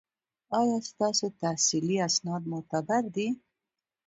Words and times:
ایا 0.59 0.77
ستاسو 0.89 1.25
تحصیلي 1.41 1.97
اسناد 2.07 2.43
معتبر 2.51 3.03
دي؟ 3.15 3.27